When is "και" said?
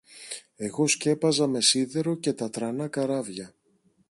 2.15-2.33